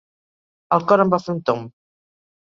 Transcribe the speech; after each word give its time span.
El 0.77 0.85
cor 0.91 1.03
em 1.03 1.11
va 1.15 1.19
fer 1.25 1.29
un 1.33 1.41
tomb. 1.51 1.67